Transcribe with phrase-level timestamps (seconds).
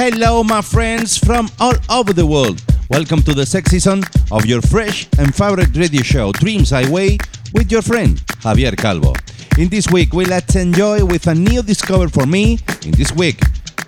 [0.00, 2.62] Hello, my friends from all over the world.
[2.88, 7.18] Welcome to the sex season of your fresh and favorite radio show, Dreams Highway,
[7.52, 9.12] with your friend Javier Calvo.
[9.58, 12.60] In this week, we let's enjoy with a new discover for me.
[12.86, 13.40] In this week,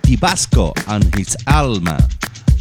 [0.03, 1.97] Tibasco and his Alma,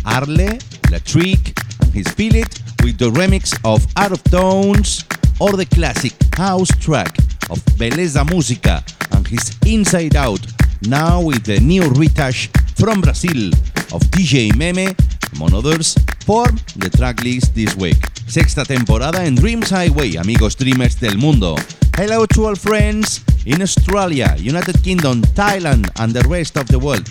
[0.06, 5.02] Arle, Latrick and his Feel It with the remix of Out of Tones
[5.40, 7.18] or the classic house track
[7.50, 10.59] of Beleza Música and his Inside Out.
[10.88, 13.52] Now with the new retouch from Brazil
[13.92, 14.96] of DJ Meme,
[15.36, 17.98] among others, form the tracklist this week.
[18.26, 21.56] Sexta temporada en Dreams Highway, amigos dreamers del mundo.
[21.98, 27.06] Hello to all friends in Australia, United Kingdom, Thailand and the rest of the world.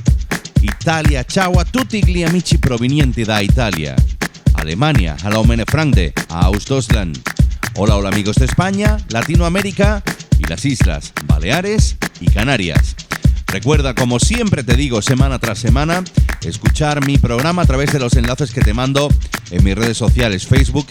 [0.61, 3.93] Italia, ciao a tutti gli amici provenienti da Italia.
[4.53, 7.21] Alemania, hello mene Frank aus Deutschland.
[7.75, 10.01] Hola, hola amigos de España, Latinoamérica
[10.39, 12.98] y las islas Baleares y Canarias.
[13.51, 16.03] Recuerda, como siempre te digo semana tras semana,
[16.43, 19.09] escuchar mi programa a través de los enlaces que te mando
[19.49, 20.85] en mis redes sociales, Facebook,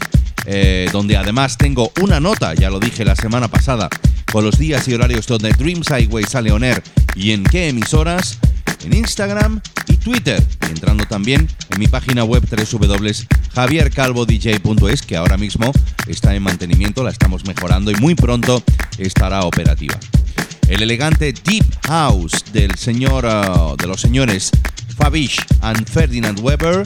[0.45, 3.89] eh, donde además tengo una nota, ya lo dije la semana pasada,
[4.33, 6.83] con los días y horarios donde Dreams Highway sale on air
[7.15, 8.41] y en qué emisoras,
[8.85, 15.71] en Instagram y Twitter, y entrando también en mi página web www.javiercalvodj.es, que ahora mismo
[16.09, 18.65] está en mantenimiento, la estamos mejorando y muy pronto
[18.99, 19.97] estará operativa
[20.69, 24.51] el elegante Deep House del señor, uh, de los señores
[24.97, 26.83] Fabish and Ferdinand Weber.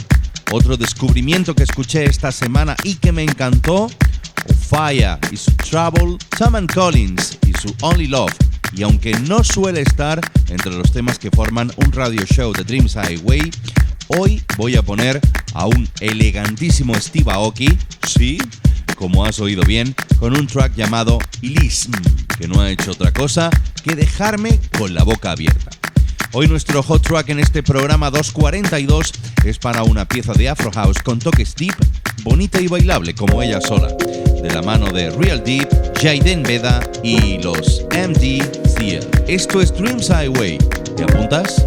[0.53, 3.91] Otro descubrimiento que escuché esta semana y que me encantó.
[4.69, 8.33] Fire y su Trouble, Tom Collins y su Only Love.
[8.75, 12.97] Y aunque no suele estar entre los temas que forman un radio show de Dreams
[12.97, 13.51] Highway,
[14.09, 15.21] hoy voy a poner
[15.55, 17.69] a un elegantísimo Steve Aoki,
[18.09, 18.39] sí,
[18.97, 21.93] como has oído bien, con un track llamado Ilism,
[22.39, 23.51] que no ha hecho otra cosa
[23.83, 25.71] que dejarme con la boca abierta.
[26.33, 29.13] Hoy nuestro hot track en este programa 242
[29.45, 31.75] es para una pieza de Afro House con toques deep,
[32.23, 33.89] bonita y bailable como ella sola,
[34.43, 35.69] de la mano de Real Deep,
[36.01, 39.29] Jaden Veda y los MDCL.
[39.29, 40.59] Esto es Dreams Highway.
[40.97, 41.67] ¿Te apuntas?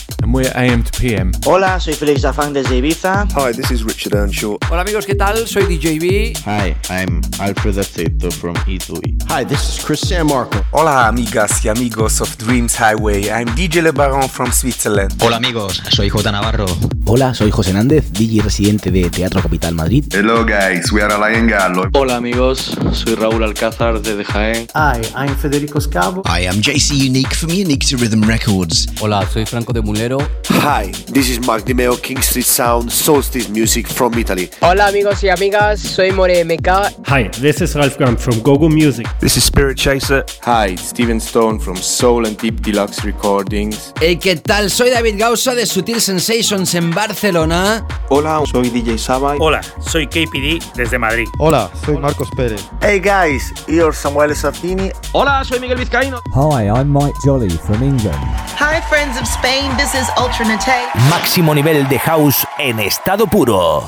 [0.31, 1.33] And we're AM to PM.
[1.43, 3.27] Hola, soy Felix Zafang desde Ibiza.
[3.35, 4.57] Hi, this is Richard Earnshaw.
[4.69, 5.45] Hola amigos, ¿qué tal?
[5.45, 6.37] Soy DJB.
[6.45, 9.17] Hi, I'm Alfred Aceto from Italy.
[9.33, 10.61] Hi, this is Chris San Marco.
[10.71, 13.29] Hola amigas y amigos of Dreams Highway.
[13.29, 15.13] I'm DJ Le Baron from Switzerland.
[15.23, 16.65] Hola amigos, soy J Navarro.
[17.05, 20.05] Hola, soy José Nández, DJ residente de Teatro Capital Madrid.
[20.13, 21.89] Hello guys, we are Alain Gallo.
[21.93, 24.67] Hola amigos, soy Raúl Alcázar desde Jaén.
[24.75, 26.23] Hi, I'm Federico Scavo.
[26.25, 28.87] I am JC Unique from Unique to Rhythm Records.
[28.99, 30.19] Hola, soy Franco de Mulero.
[30.61, 34.49] Hi, this is Mark Dimeo, King Street Sound, Solstice Music from Italy.
[34.61, 36.95] Hola amigos y amigas, soy More MK.
[37.07, 39.07] Hi, this is Ralph Graham from Gogo Music.
[39.21, 40.25] This is Spirit Chaser.
[40.41, 43.93] Hi, Steven Stone from Soul and Deep Deluxe Recordings.
[43.99, 44.71] Hey, ¿qué tal?
[44.71, 47.85] Soy David Gausa de Sutil Sensations en Barcelona.
[48.09, 49.35] Hola, soy DJ Saba.
[49.39, 51.27] Hola, soy KPD desde Madrid.
[51.37, 52.67] Hola, soy Marcos Pérez.
[52.81, 54.91] Hey guys, you're Samuel Sartini.
[55.11, 56.19] Hola, soy Miguel Vizcaíno.
[56.33, 58.17] Hi, I'm Mike Jolly from England.
[58.57, 60.89] Hi friends of Spain, this is Ultra Nate.
[61.11, 63.87] Máximo nivel de house en estado puro.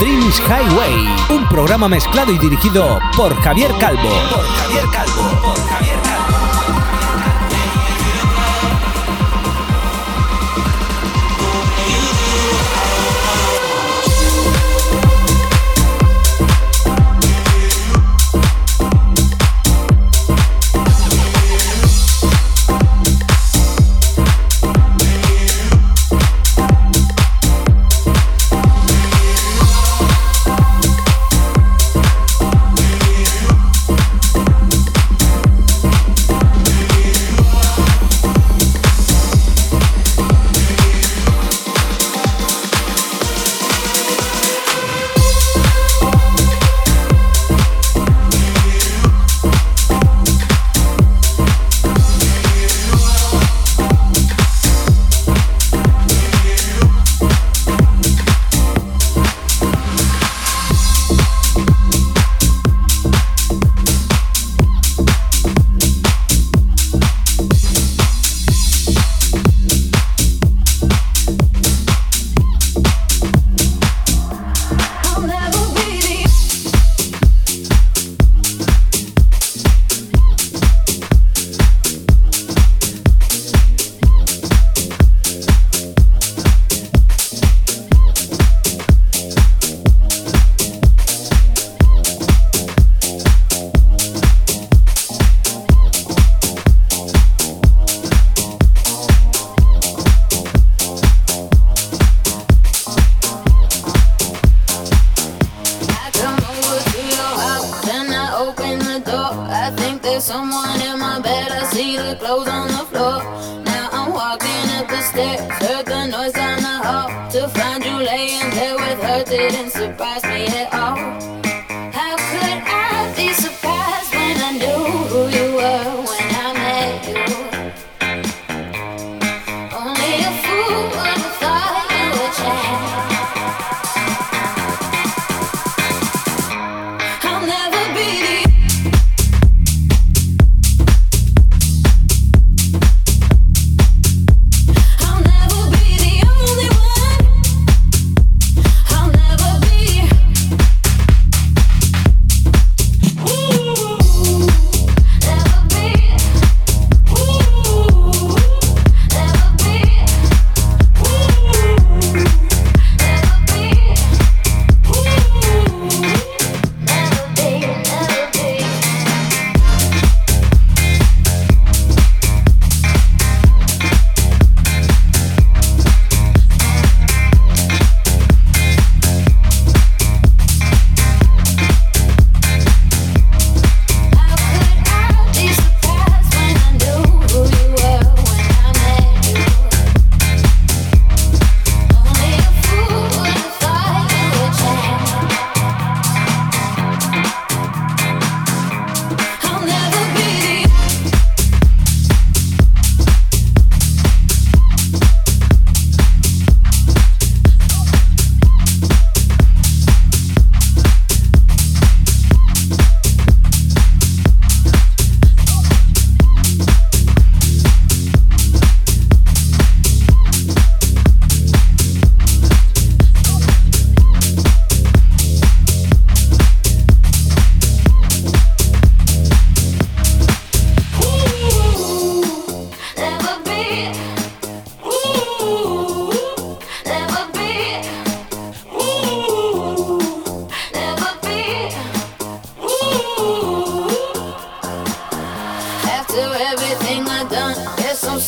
[0.00, 2.98] Dreams Highway, un programa mezclado y dirigido.
[3.16, 4.10] Por Javier Calvo.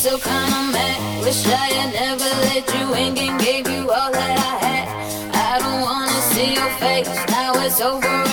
[0.03, 1.23] so kinda mad.
[1.23, 4.85] Wish I had never let you in and gave you all that I had.
[5.33, 7.07] I don't wanna see your face.
[7.29, 8.32] Now it's over.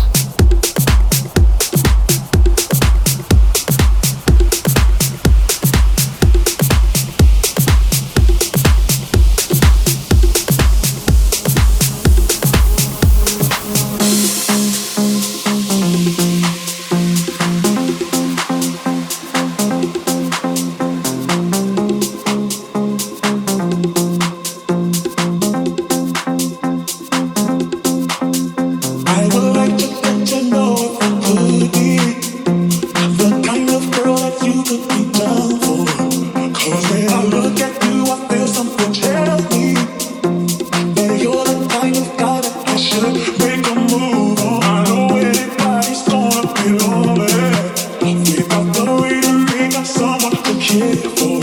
[50.69, 51.40] beautiful.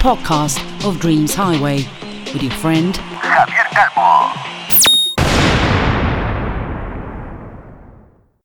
[0.00, 1.86] Podcast of Dreams Highway
[2.32, 2.98] with your friend.